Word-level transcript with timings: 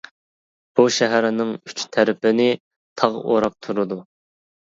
بۇ 0.77 0.85
شەھەرنىڭ 0.95 1.51
ئۈچ 1.57 1.83
تەرىپىنى 1.97 2.49
تاغ 3.03 3.19
ئوراپ 3.21 3.61
تۇرىدۇ. 3.69 4.01